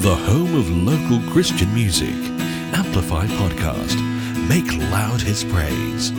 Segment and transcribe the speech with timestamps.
[0.00, 2.14] the home of local Christian music.
[2.72, 3.98] Amplify Podcast.
[4.48, 6.10] Make loud his praise.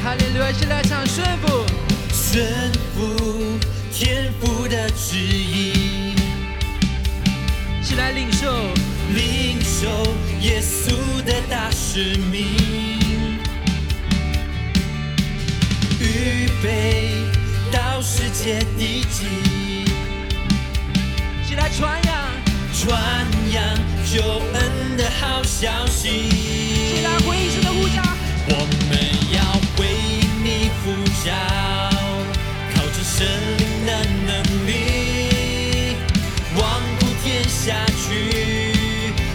[0.00, 0.52] Hallelujah,
[2.12, 3.58] 顺服
[3.90, 6.03] 天父的旨意。
[7.96, 8.52] 来领受，
[9.14, 9.88] 领受
[10.40, 13.38] 耶稣的大使命，
[16.00, 17.12] 预备
[17.70, 19.26] 到世界地极，
[21.46, 22.14] 起来传扬，
[22.72, 23.00] 传
[23.52, 23.62] 扬
[24.10, 26.08] 救恩的好消息，
[27.04, 28.02] 来回应神的呼召，
[28.48, 28.98] 我们
[29.32, 29.38] 要
[29.78, 29.82] 为
[30.42, 30.92] 你呼
[31.24, 31.32] 召，
[32.74, 33.26] 靠着神
[33.86, 34.93] 的能力。
[37.64, 38.74] 下去，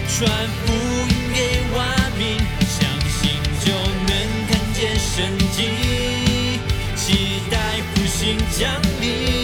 [0.06, 0.30] 传
[0.64, 1.38] 福音给
[1.76, 1.78] 万
[2.16, 2.78] 民，相
[3.10, 3.18] 信
[3.64, 3.72] 就
[4.06, 4.10] 能
[4.46, 6.60] 看见神迹，
[6.94, 7.58] 期待
[7.92, 9.39] 复兴降临。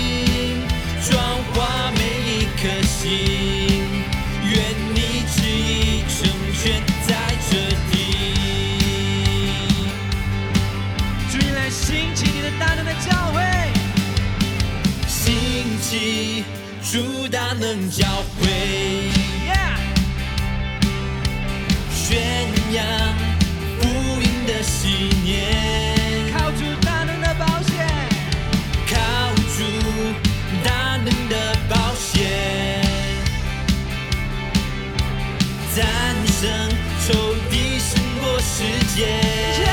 [16.93, 18.07] 主大能教
[18.39, 19.11] 会，
[21.93, 22.17] 宣
[22.73, 22.87] 扬
[23.81, 23.85] 无
[24.21, 27.85] 垠的信念，靠住大能的保险，
[28.89, 28.95] 靠
[29.35, 29.65] 住
[30.65, 32.81] 大能的保险，
[35.75, 35.85] 战
[36.41, 36.71] 胜
[37.09, 38.63] 仇敌胜过世
[38.95, 39.66] 界。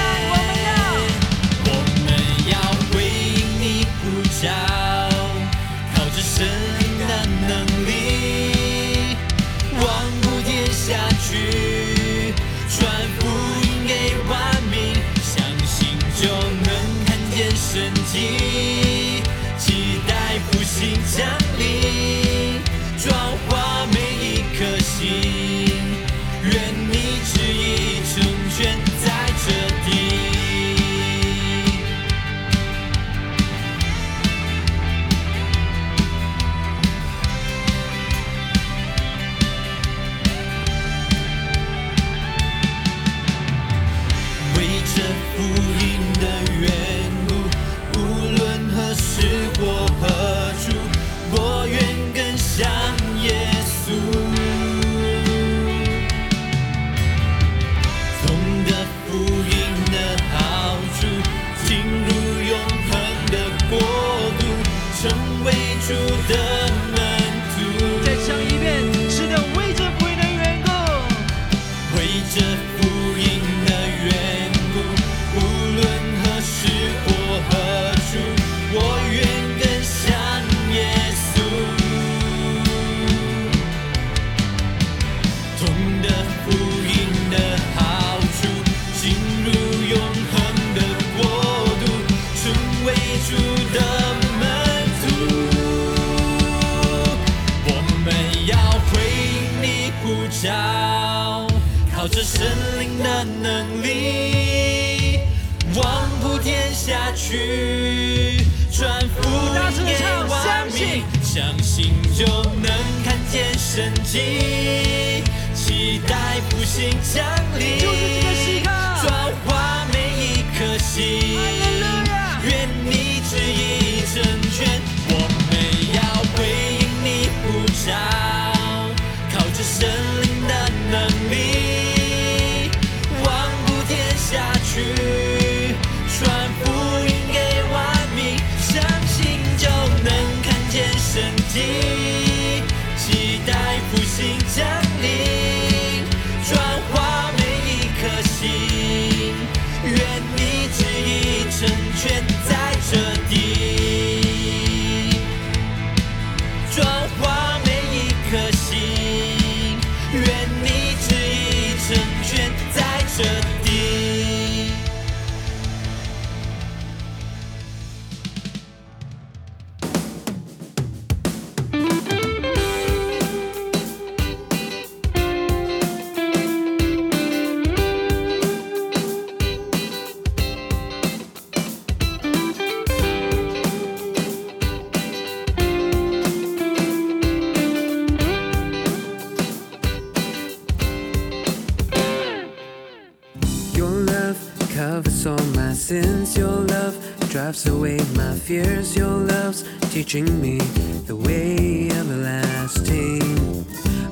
[199.94, 200.58] Teaching me
[201.06, 203.64] the way everlasting.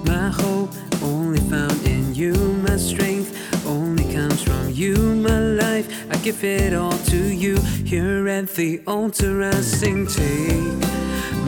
[0.06, 0.70] My hope
[1.02, 2.36] only found in you.
[2.68, 3.36] My strength
[3.66, 4.96] only comes from you.
[4.96, 7.58] My life, I give it all to you.
[7.84, 10.78] Here at the altar, I sing, take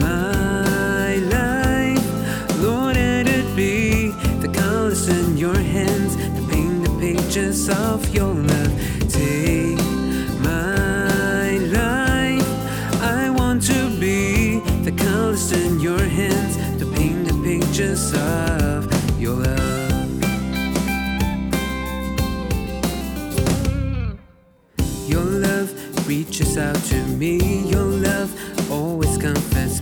[0.00, 2.58] my life.
[2.58, 4.10] Lord, let it be
[4.42, 8.83] the colors in your hands that paint the pages of your love.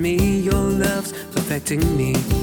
[0.03, 0.41] Me.
[0.41, 2.42] Your love's perfecting me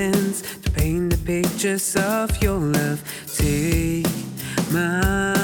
[0.00, 3.00] hands to paint the pictures of your love.
[3.36, 4.06] Take
[4.72, 5.39] my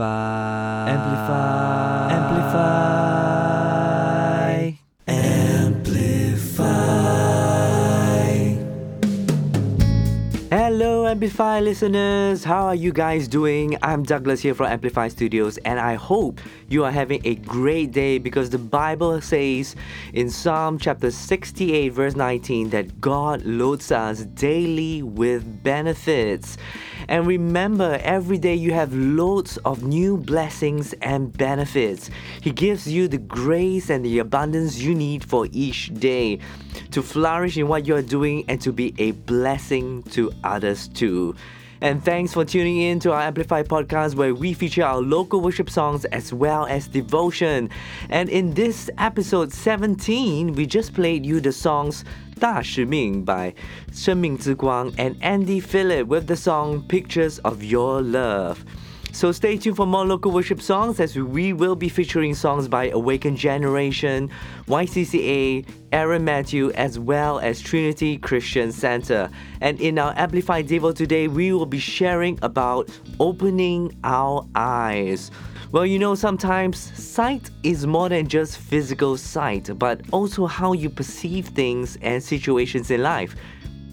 [0.00, 0.90] Amplify.
[2.10, 2.68] Amplify.
[2.68, 3.18] Amplify.
[5.88, 6.78] Amplify.
[10.50, 12.44] Hello, Amplify listeners.
[12.44, 13.76] How are you guys doing?
[13.88, 18.18] I'm Douglas here from Amplify Studios, and I hope you are having a great day
[18.18, 19.76] because the Bible says
[20.12, 26.58] in Psalm chapter 68, verse 19, that God loads us daily with benefits.
[27.08, 32.10] And remember, every day you have loads of new blessings and benefits.
[32.42, 36.40] He gives you the grace and the abundance you need for each day
[36.90, 41.34] to flourish in what you're doing and to be a blessing to others too.
[41.81, 45.69] And thanks for tuning in to our Amplify podcast where we feature our local worship
[45.69, 47.69] songs as well as devotion.
[48.09, 52.05] And in this episode 17, we just played you the songs
[52.39, 53.53] 大使命 by
[53.91, 58.63] 生命之光 and Andy Phillip with the song Pictures of Your Love.
[59.18, 62.90] So stay tuned for more local worship songs as we will be featuring songs by
[62.90, 64.30] Awakened Generation,
[64.68, 69.28] YCCA, Aaron Matthew, as well as Trinity Christian Center.
[69.60, 75.32] And in our Amplified Devo today, we will be sharing about opening our eyes.
[75.72, 80.90] Well, you know, sometimes sight is more than just physical sight, but also how you
[80.90, 83.34] perceive things and situations in life.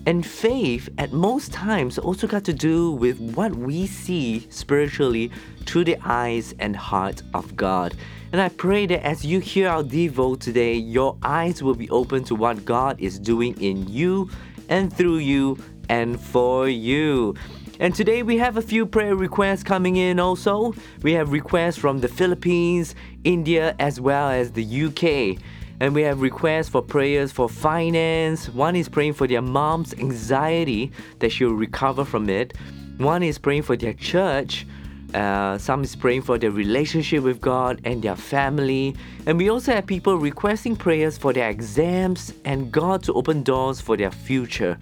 [0.06, 5.32] And faith, at most times, also got to do with what we see spiritually
[5.66, 7.96] through the eyes and heart of God.
[8.32, 12.24] And I pray that as you hear our Devo today, your eyes will be open
[12.26, 14.30] to what God is doing in you
[14.70, 15.58] and through you
[15.90, 17.36] and for you.
[17.80, 20.74] And today we have a few prayer requests coming in also.
[21.02, 22.94] We have requests from the Philippines,
[23.24, 25.42] India, as well as the UK.
[25.80, 28.50] And we have requests for prayers for finance.
[28.50, 32.56] One is praying for their mom's anxiety that she'll recover from it.
[32.98, 34.66] One is praying for their church.
[35.14, 38.96] Uh, some is praying for their relationship with God and their family.
[39.26, 43.82] And we also have people requesting prayers for their exams and God to open doors
[43.82, 44.78] for their future.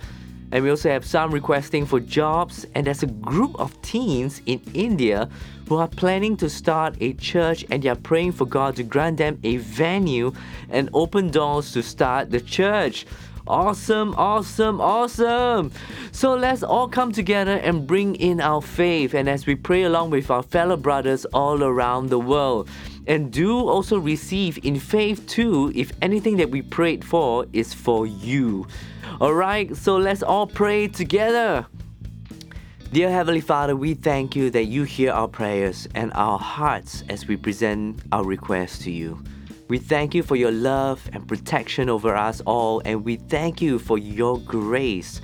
[0.53, 2.63] And we also have some requesting for jobs.
[2.75, 5.27] And there's a group of teens in India
[5.67, 9.17] who are planning to start a church and they are praying for God to grant
[9.17, 10.31] them a venue
[10.69, 13.07] and open doors to start the church.
[13.47, 15.71] Awesome, awesome, awesome.
[16.11, 20.11] So let's all come together and bring in our faith and as we pray along
[20.11, 22.69] with our fellow brothers all around the world.
[23.07, 28.07] And do also receive in faith too if anything that we prayed for is for
[28.07, 28.67] you.
[29.19, 31.65] Alright, so let's all pray together.
[32.91, 37.27] Dear Heavenly Father, we thank you that you hear our prayers and our hearts as
[37.27, 39.21] we present our requests to you.
[39.67, 43.79] We thank you for your love and protection over us all, and we thank you
[43.79, 45.21] for your grace.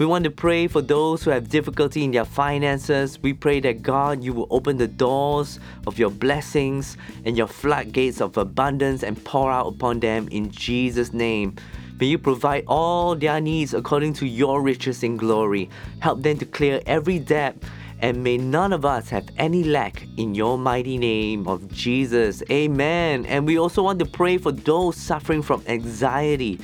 [0.00, 3.18] We want to pray for those who have difficulty in their finances.
[3.20, 8.22] We pray that God, you will open the doors of your blessings and your floodgates
[8.22, 11.54] of abundance and pour out upon them in Jesus' name.
[12.00, 15.68] May you provide all their needs according to your riches in glory.
[15.98, 17.58] Help them to clear every debt
[18.00, 22.42] and may none of us have any lack in your mighty name of Jesus.
[22.50, 23.26] Amen.
[23.26, 26.58] And we also want to pray for those suffering from anxiety.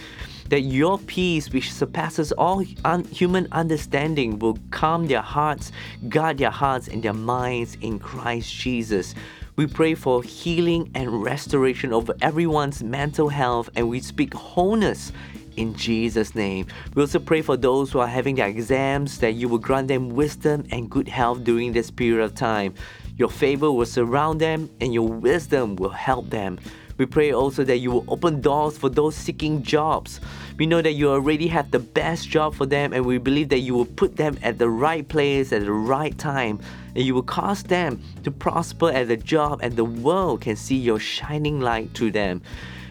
[0.49, 5.73] That your peace, which surpasses all un- human understanding, will calm their hearts,
[6.09, 9.15] guard their hearts and their minds in Christ Jesus.
[9.57, 15.13] We pray for healing and restoration over everyone's mental health, and we speak wholeness
[15.57, 16.67] in Jesus' name.
[16.95, 20.11] We also pray for those who are having their exams that you will grant them
[20.11, 22.75] wisdom and good health during this period of time.
[23.17, 26.59] Your favor will surround them and your wisdom will help them.
[26.99, 30.21] We pray also that you will open doors for those seeking jobs.
[30.57, 33.59] We know that you already have the best job for them, and we believe that
[33.59, 36.59] you will put them at the right place at the right time,
[36.95, 40.77] and you will cause them to prosper at the job, and the world can see
[40.77, 42.41] your shining light through them.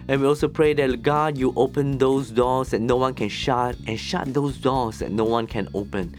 [0.07, 3.75] And we also pray that God, you open those doors that no one can shut,
[3.87, 6.15] and shut those doors that no one can open.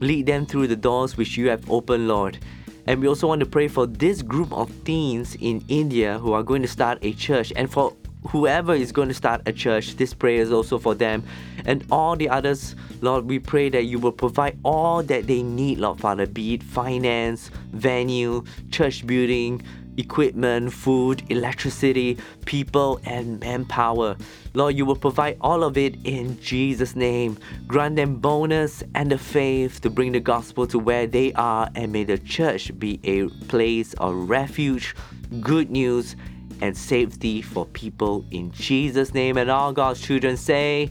[0.00, 2.38] Lead them through the doors which you have opened, Lord.
[2.86, 6.42] And we also want to pray for this group of teens in India who are
[6.42, 7.92] going to start a church and for
[8.28, 11.24] whoever is going to start a church, this prayer is also for them.
[11.64, 15.78] And all the others, Lord, we pray that you will provide all that they need,
[15.78, 19.62] Lord Father, be it finance, venue, church building,
[19.98, 24.16] equipment, food, electricity, people, and manpower.
[24.54, 27.38] Lord, you will provide all of it in Jesus' name.
[27.66, 31.92] Grant them bonus and the faith to bring the gospel to where they are, and
[31.92, 34.94] may the church be a place of refuge,
[35.40, 36.16] good news,
[36.60, 39.36] and safety for people in Jesus' name.
[39.36, 40.90] And all God's children say,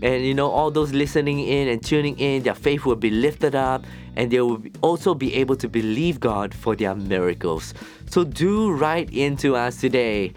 [0.00, 3.54] And you know, all those listening in and tuning in, their faith will be lifted
[3.54, 3.84] up,
[4.16, 7.74] and they will also be able to believe God for their miracles.
[8.06, 10.32] So do write into us today.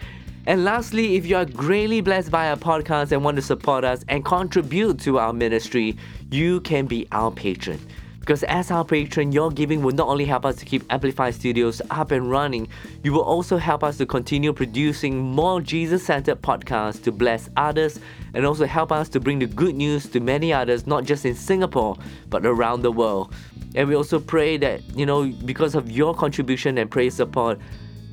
[0.47, 4.05] And lastly, if you are greatly blessed by our podcast and want to support us
[4.07, 5.97] and contribute to our ministry,
[6.31, 7.85] you can be our patron.
[8.21, 11.81] Because as our patron, your giving will not only help us to keep Amplify Studios
[11.89, 12.69] up and running,
[13.03, 17.99] you will also help us to continue producing more Jesus centered podcasts to bless others
[18.33, 21.35] and also help us to bring the good news to many others, not just in
[21.35, 21.97] Singapore,
[22.29, 23.33] but around the world.
[23.75, 27.59] And we also pray that, you know, because of your contribution and praise support,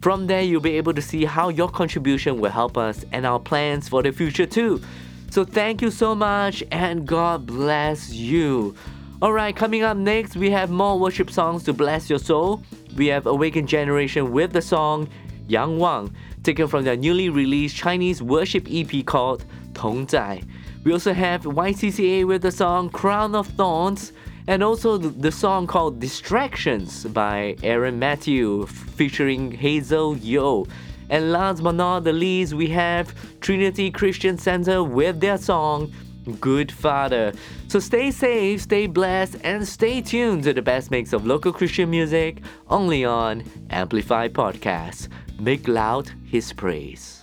[0.00, 3.40] From there, you'll be able to see how your contribution will help us and our
[3.40, 4.82] plans for the future too.
[5.30, 8.76] So thank you so much and God bless you.
[9.22, 12.60] Alright, coming up next, we have more worship songs to bless your soul.
[12.96, 15.08] We have Awakened Generation with the song
[15.46, 20.42] Yang Wang, taken from their newly released Chinese worship EP called Tong Zai.
[20.82, 24.12] We also have YCCA with the song Crown of Thorns
[24.48, 30.66] and also the song called Distractions by Aaron Matthew featuring Hazel Yeo.
[31.10, 35.92] And last but not the least, we have Trinity Christian Center with their song
[36.40, 37.32] good father.
[37.68, 41.90] So stay safe, stay blessed, and stay tuned to the best mix of local Christian
[41.90, 45.08] music only on Amplify Podcast.
[45.40, 47.22] Make loud his praise.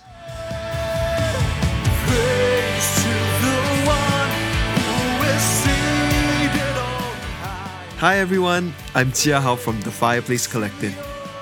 [7.98, 10.96] Hi everyone, I'm Tia Hao from The Fireplace Collective,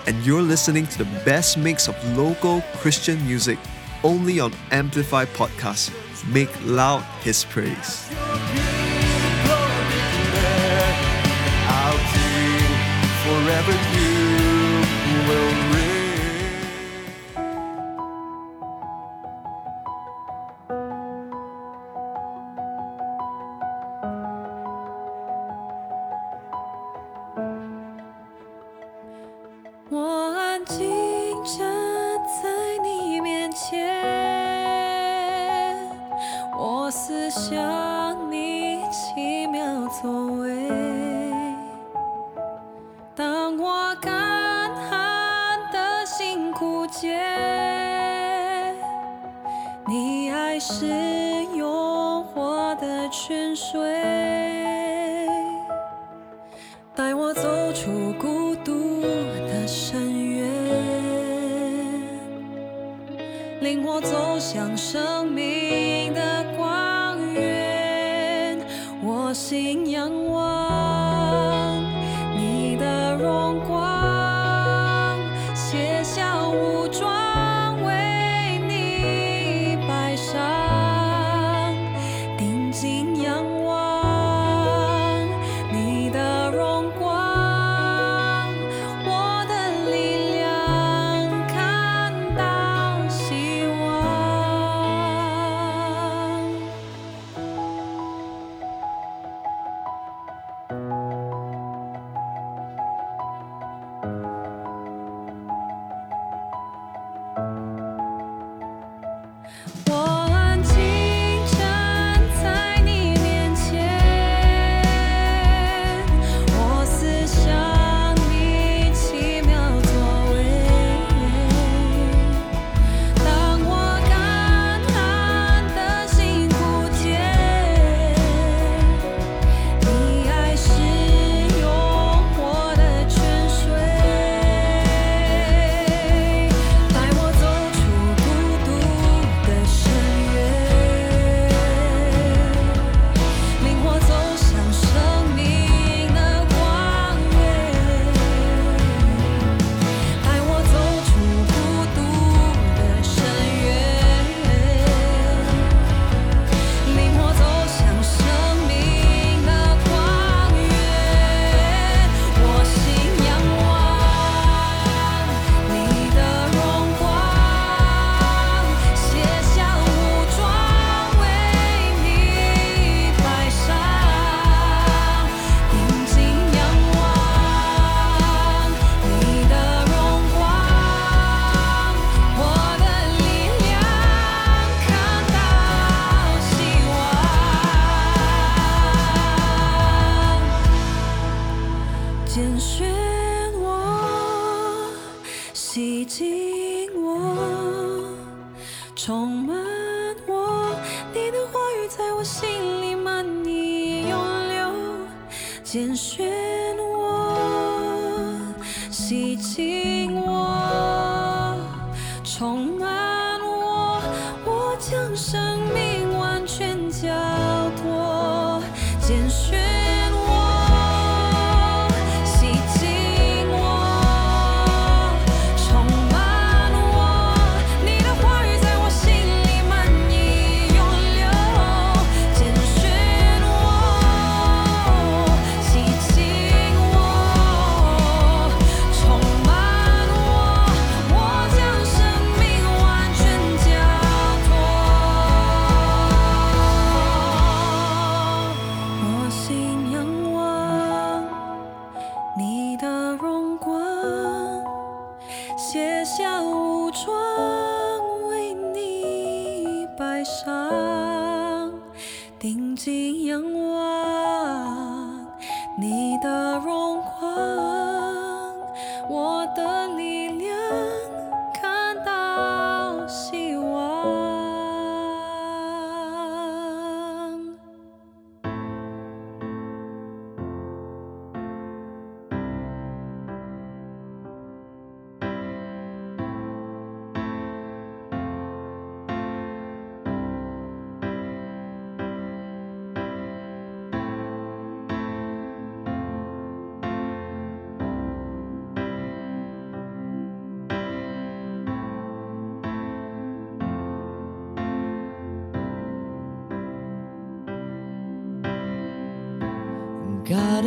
[0.08, 3.60] and you're listening to the best mix of local Christian music
[4.02, 5.92] only on Amplify Podcast
[6.26, 8.08] make loud his praise.
[13.28, 13.87] forever.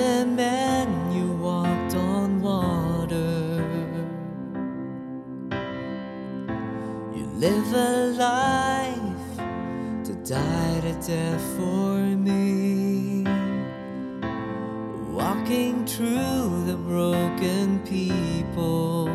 [0.01, 3.63] and then you walked on water.
[7.15, 7.93] You live a
[8.27, 9.37] life
[10.05, 13.23] to die to death for me.
[15.11, 19.09] Walking through the broken people.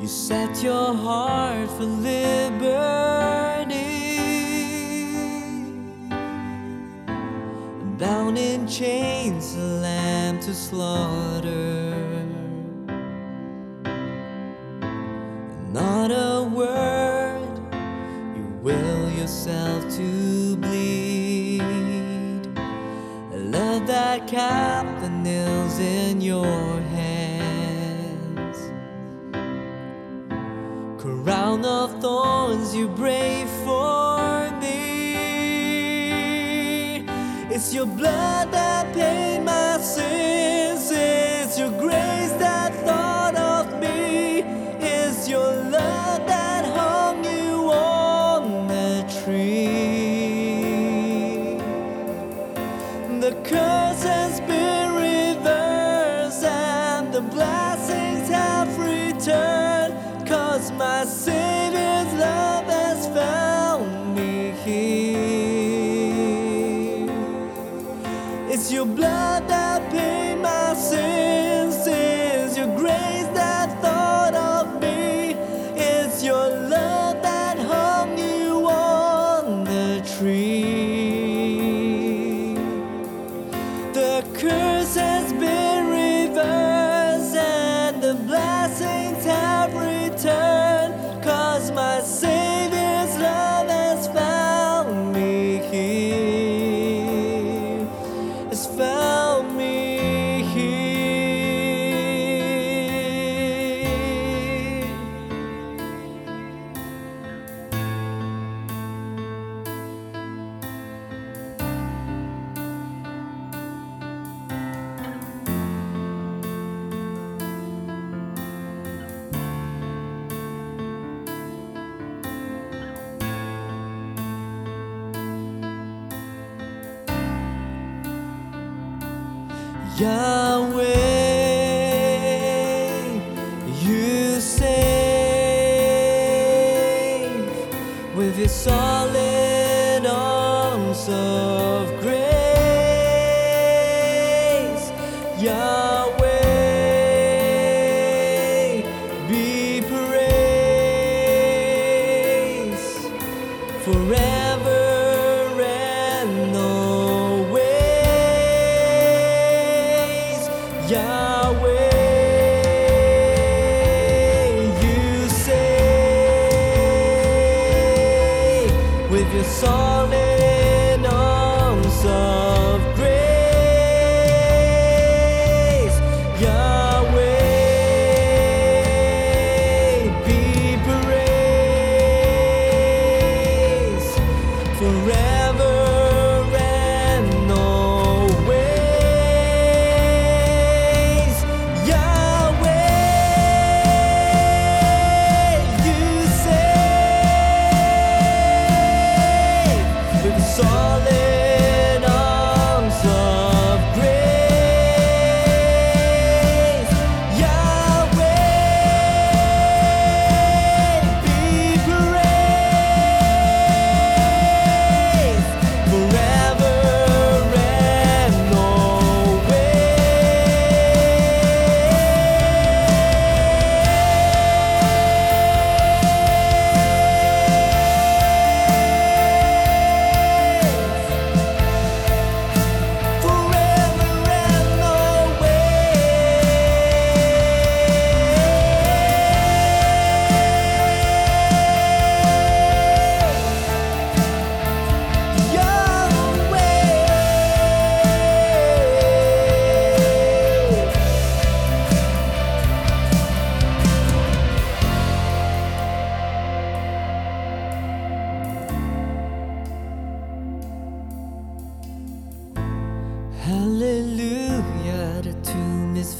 [0.00, 3.07] You set your heart for liberty.
[8.68, 11.94] chains, a lamb to slaughter.
[15.72, 17.58] Not a word,
[18.36, 21.62] you will yourself to bleed.
[23.32, 28.58] A love that cap the nails in your hands.
[31.00, 33.47] Crown of thorns, you brave.
[37.58, 38.67] It's your blood that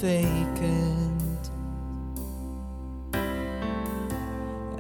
[0.00, 1.50] vacant.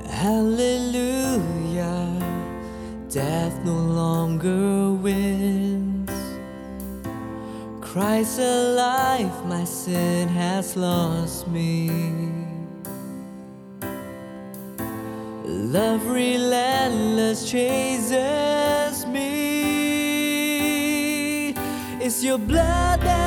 [0.08, 2.06] Hallelujah,
[3.10, 6.10] death no longer wins.
[7.80, 11.90] Christ alive, my sin has lost me.
[15.44, 19.38] Love relentless chases me.
[22.00, 23.17] It's your blood that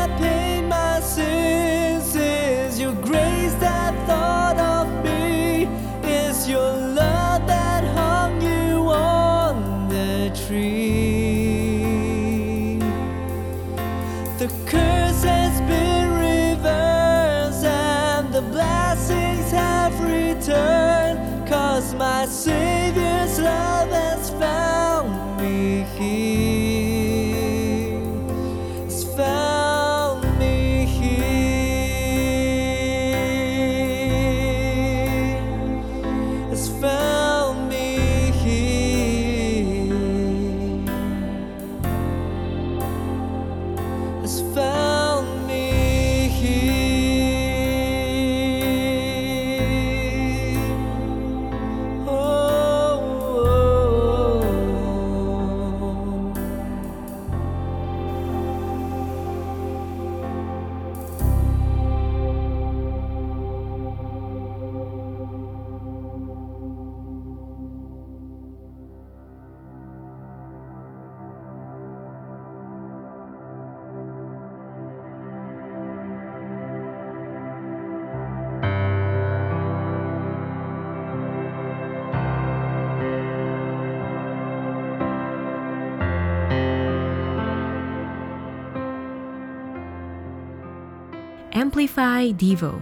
[91.62, 92.82] Amplify Devo.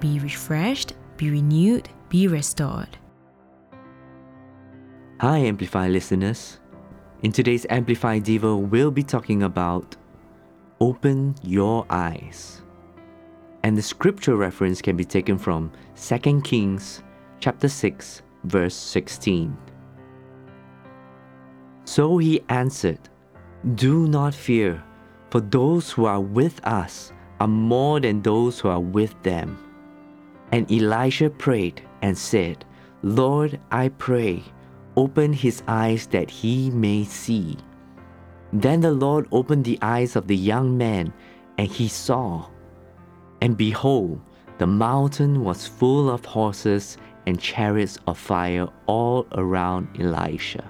[0.00, 2.96] Be refreshed, be renewed, be restored.
[5.20, 6.58] Hi, Amplify listeners.
[7.20, 9.94] In today's Amplify Devo, we'll be talking about
[10.80, 12.62] Open Your Eyes.
[13.62, 17.02] And the scripture reference can be taken from 2 Kings
[17.40, 19.54] chapter 6, verse 16.
[21.84, 23.10] So he answered,
[23.74, 24.82] Do not fear,
[25.28, 29.58] for those who are with us are more than those who are with them.
[30.52, 32.64] And Elisha prayed and said,
[33.02, 34.42] Lord, I pray,
[34.96, 37.56] open his eyes that he may see.
[38.52, 41.12] Then the Lord opened the eyes of the young man,
[41.58, 42.46] and he saw.
[43.40, 44.20] And behold,
[44.58, 46.96] the mountain was full of horses
[47.26, 50.64] and chariots of fire all around Elisha.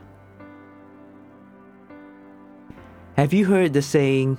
[3.16, 4.38] Have you heard the saying,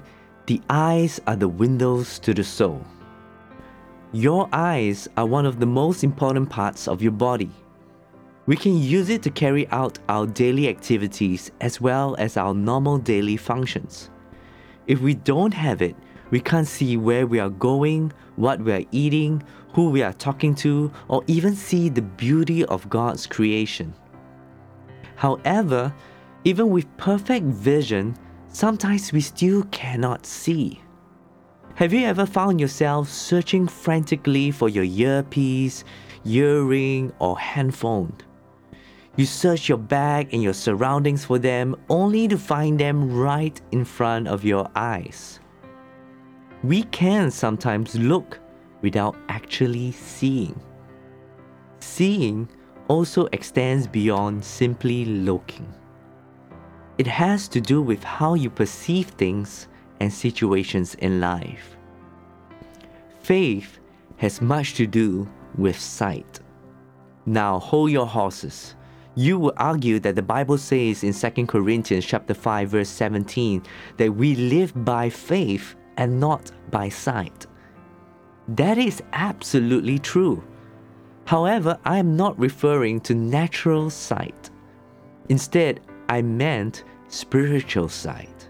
[0.49, 2.83] the eyes are the windows to the soul?
[4.13, 7.51] Your eyes are one of the most important parts of your body.
[8.47, 12.97] We can use it to carry out our daily activities as well as our normal
[12.97, 14.09] daily functions.
[14.87, 15.95] If we don't have it,
[16.31, 20.55] we can't see where we are going, what we are eating, who we are talking
[20.55, 23.93] to, or even see the beauty of God's creation.
[25.15, 25.93] However,
[26.43, 28.17] even with perfect vision,
[28.51, 30.81] sometimes we still cannot see.
[31.75, 35.83] Have you ever found yourself searching frantically for your earpiece,
[36.25, 38.13] earring, or handphone?
[39.15, 43.85] You search your bag and your surroundings for them only to find them right in
[43.85, 45.39] front of your eyes.
[46.63, 48.39] We can sometimes look
[48.81, 50.59] without actually seeing.
[51.79, 52.49] Seeing
[52.87, 55.73] also extends beyond simply looking.
[56.99, 59.69] It has to do with how you perceive things
[60.01, 61.77] and situations in life.
[63.21, 63.79] Faith
[64.17, 65.25] has much to do
[65.57, 66.41] with sight.
[67.25, 68.75] Now hold your horses.
[69.15, 73.63] You will argue that the Bible says in 2 Corinthians chapter 5 verse 17
[73.95, 77.47] that we live by faith and not by sight.
[78.49, 80.43] That is absolutely true.
[81.23, 84.49] However, I am not referring to natural sight.
[85.29, 88.49] Instead, I meant spiritual sight.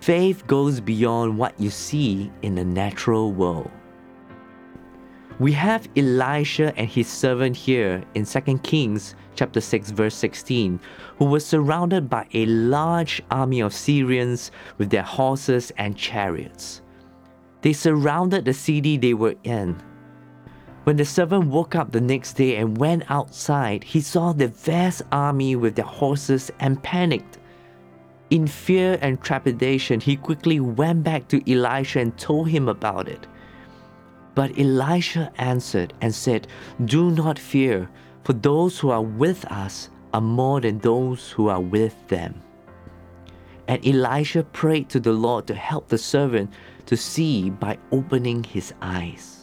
[0.00, 3.70] Faith goes beyond what you see in the natural world.
[5.40, 10.80] We have Elisha and his servant here in 2 Kings chapter 6 verse 16
[11.18, 16.82] who were surrounded by a large army of Syrians with their horses and chariots.
[17.62, 19.76] They surrounded the city they were in.
[20.84, 25.02] When the servant woke up the next day and went outside, he saw the vast
[25.12, 27.38] army with their horses and panicked.
[28.30, 33.26] In fear and trepidation, he quickly went back to Elisha and told him about it.
[34.34, 36.46] But Elisha answered and said,
[36.84, 37.88] Do not fear,
[38.24, 42.42] for those who are with us are more than those who are with them.
[43.66, 46.52] And Elisha prayed to the Lord to help the servant
[46.86, 49.37] to see by opening his eyes.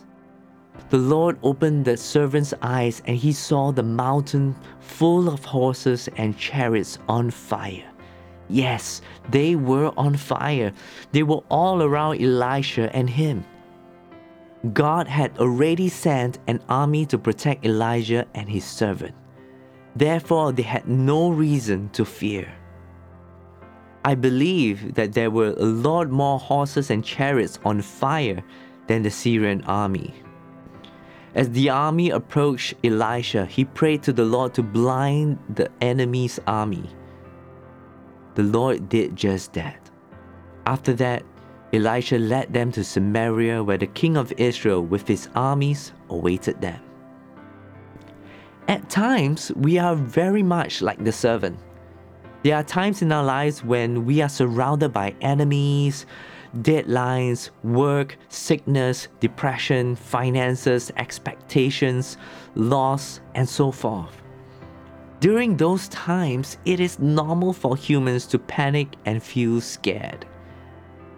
[0.96, 6.38] The Lord opened the servant's eyes, and he saw the mountain full of horses and
[6.38, 7.84] chariots on fire.
[8.48, 10.72] Yes, they were on fire.
[11.12, 13.44] They were all around Elisha and him.
[14.72, 19.16] God had already sent an army to protect Elijah and his servant.
[19.98, 22.48] Therefore, they had no reason to fear.
[24.06, 28.42] I believe that there were a lot more horses and chariots on fire
[28.88, 30.14] than the Syrian army.
[31.36, 36.90] As the army approached Elisha, he prayed to the Lord to blind the enemy's army.
[38.36, 39.92] The Lord did just that.
[40.66, 41.24] After that,
[41.74, 46.80] Elisha led them to Samaria, where the king of Israel with his armies awaited them.
[48.70, 51.60] At times, we are very much like the servant.
[52.44, 56.06] There are times in our lives when we are surrounded by enemies,
[56.62, 62.18] deadlines, work, sickness, depression, finances, expectations,
[62.56, 64.22] loss, and so forth.
[65.20, 70.26] During those times, it is normal for humans to panic and feel scared.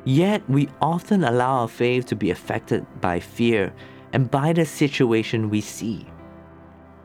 [0.06, 3.74] Yet, we often allow our faith to be affected by fear
[4.14, 6.06] and by the situation we see.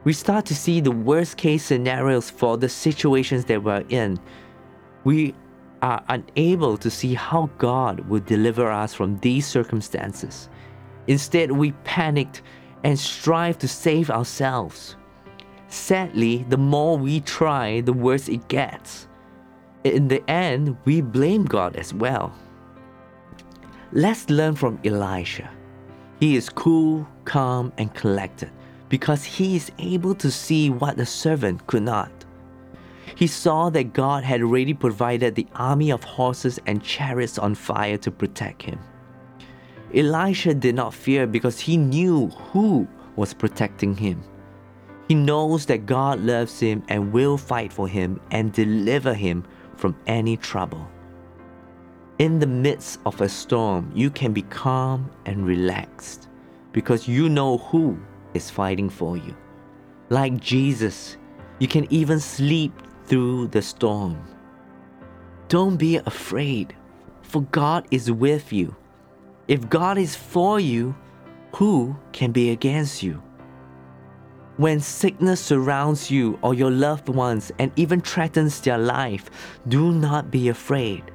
[0.04, 4.18] We start to see the worst case scenarios for the situations that we're in.
[5.04, 5.34] We
[5.82, 10.48] are unable to see how God will deliver us from these circumstances.
[11.08, 12.42] Instead, we panicked
[12.84, 14.96] and strive to save ourselves.
[15.68, 19.08] Sadly, the more we try, the worse it gets.
[19.84, 22.32] In the end, we blame God as well.
[23.92, 25.50] Let's learn from Elisha.
[26.20, 28.50] He is cool, calm, and collected
[28.88, 32.10] because he is able to see what the servant could not.
[33.14, 37.98] He saw that God had already provided the army of horses and chariots on fire
[37.98, 38.78] to protect him.
[39.94, 44.22] Elisha did not fear because he knew who was protecting him.
[45.08, 49.44] He knows that God loves him and will fight for him and deliver him
[49.76, 50.88] from any trouble.
[52.18, 56.28] In the midst of a storm, you can be calm and relaxed
[56.72, 57.98] because you know who
[58.32, 59.36] is fighting for you.
[60.08, 61.16] Like Jesus,
[61.58, 62.72] you can even sleep
[63.06, 64.22] through the storm.
[65.48, 66.74] Don't be afraid,
[67.22, 68.74] for God is with you.
[69.48, 70.94] If God is for you,
[71.54, 73.22] who can be against you?
[74.56, 79.30] When sickness surrounds you or your loved ones and even threatens their life,
[79.68, 81.10] do not be afraid.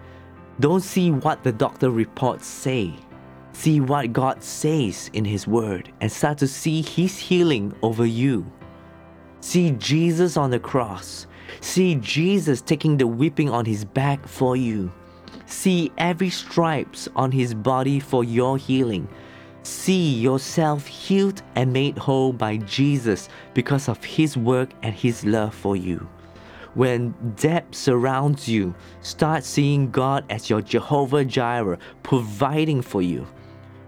[0.59, 2.95] Don't see what the doctor reports say.
[3.53, 8.45] See what God says in His Word and start to see His healing over you.
[9.39, 11.26] See Jesus on the cross.
[11.61, 14.91] See Jesus taking the whipping on His back for you.
[15.45, 19.07] See every stripes on His body for your healing.
[19.63, 25.53] See yourself healed and made whole by Jesus because of His work and His love
[25.53, 26.07] for you.
[26.73, 33.25] When debt surrounds you, start seeing God as your Jehovah Jireh, providing for you.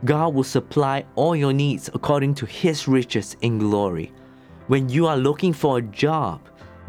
[0.06, 4.12] God will supply all your needs according to His riches in glory.
[4.68, 6.42] When you are looking for a job,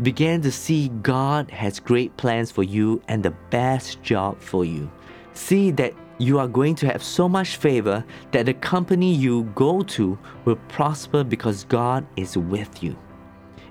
[0.03, 4.91] begin to see God has great plans for you and the best job for you.
[5.35, 9.83] See that you are going to have so much favor that the company you go
[9.83, 12.97] to will prosper because God is with you.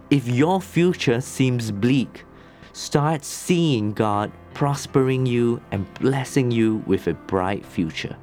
[0.10, 2.26] If your future seems bleak,
[2.74, 8.18] start seeing God prospering you and blessing you with a bright future.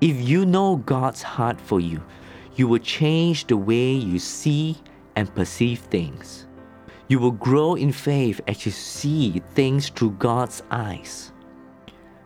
[0.00, 2.02] If you know God's heart for you,
[2.56, 4.76] you will change the way you see
[5.18, 6.46] and perceive things.
[7.08, 11.32] You will grow in faith as you see things through God's eyes.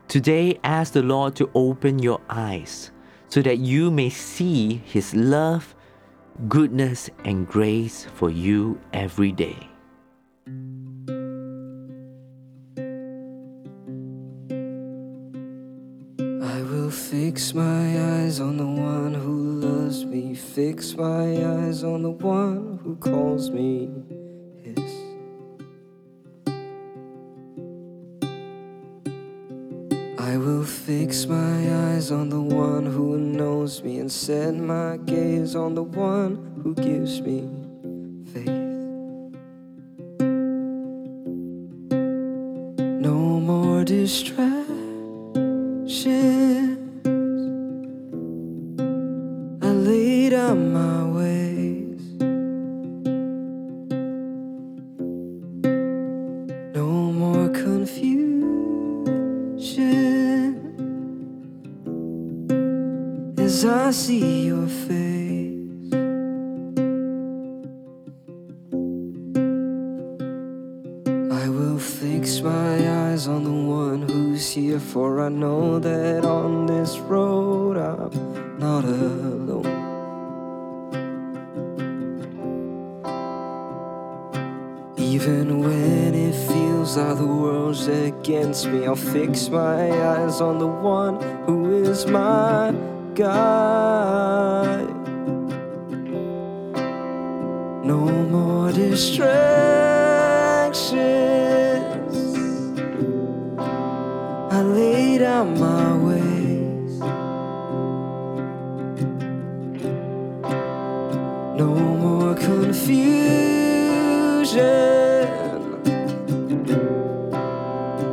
[0.09, 2.91] Today, ask the Lord to open your eyes
[3.31, 5.75] so that you may see His love,
[6.49, 9.72] goodness, and grace for you every day.
[17.13, 20.35] Fix my eyes on the one who loves me.
[20.35, 23.91] Fix my eyes on the one who calls me
[24.63, 24.79] his.
[30.19, 35.55] I will fix my eyes on the one who knows me and set my gaze
[35.55, 37.47] on the one who gives me
[38.33, 38.49] faith.
[43.03, 46.42] No more distractions.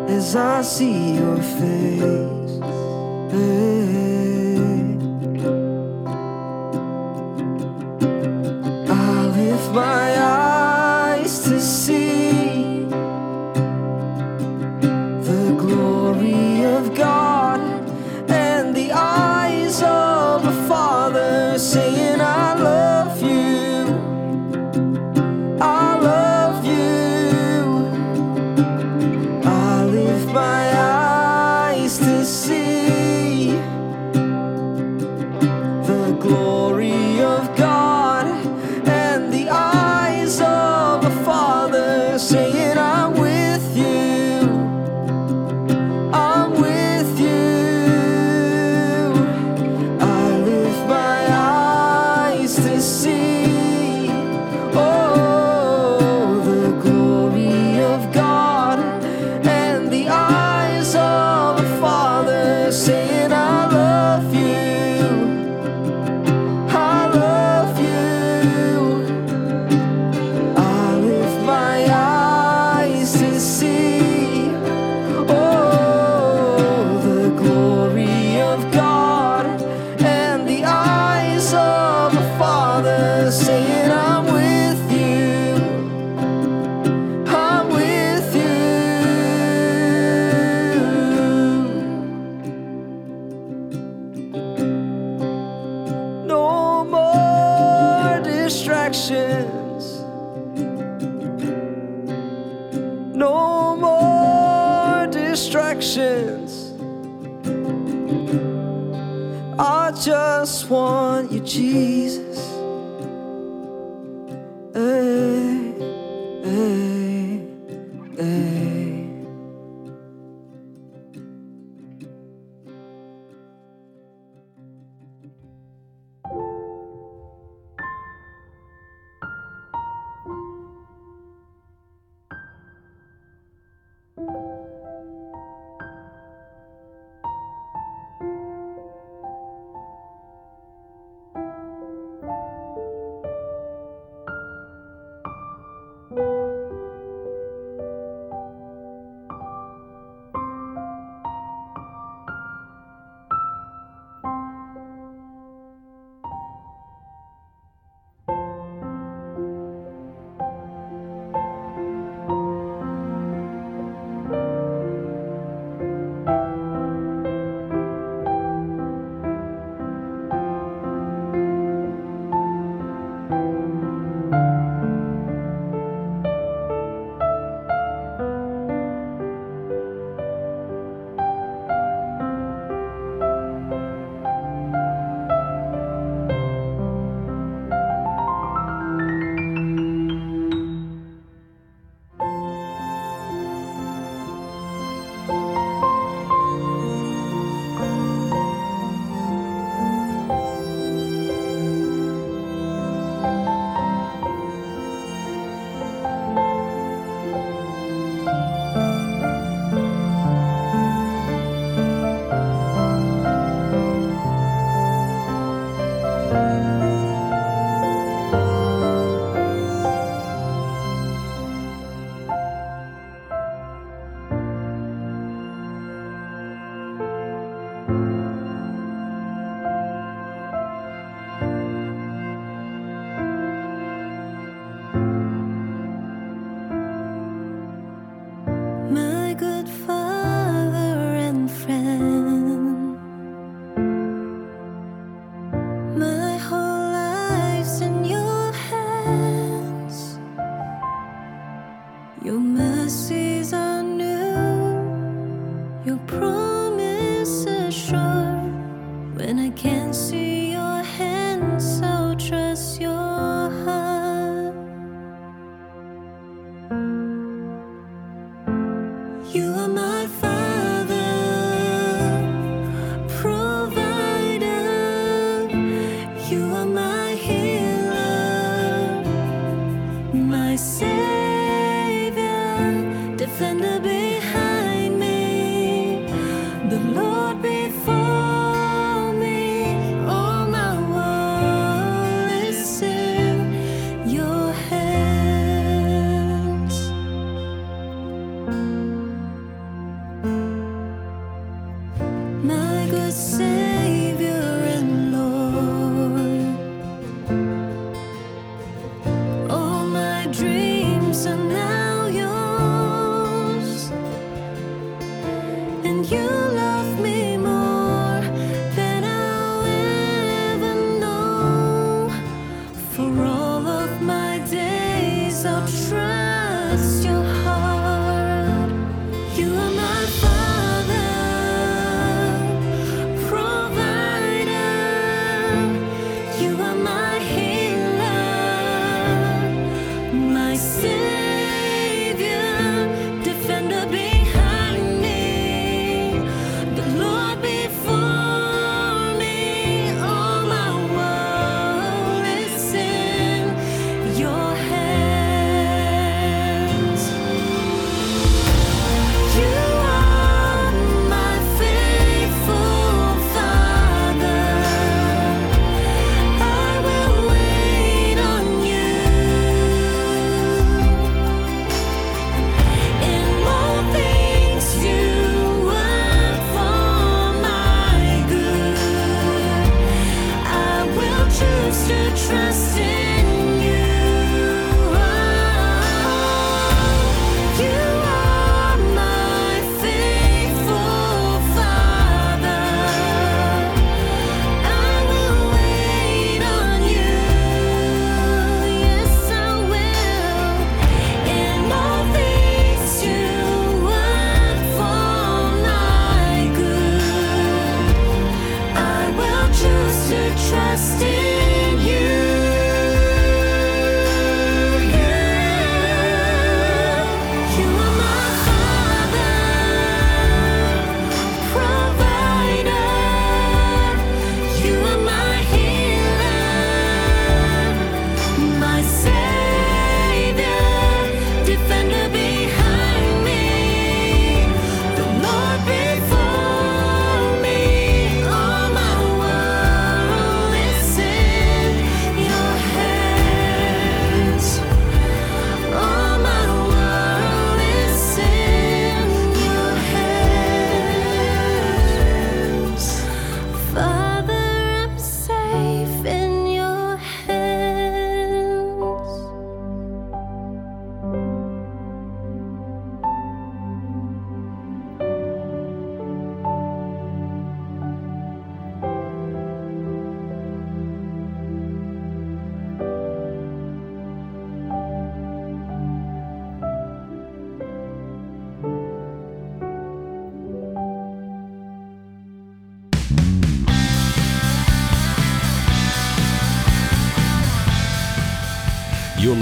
[0.09, 2.59] As I see your face.
[3.31, 4.48] I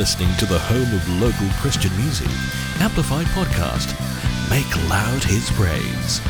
[0.08, 2.30] listening to the home of local Christian music,
[2.80, 3.92] Amplified Podcast.
[4.50, 6.22] Make loud his praise.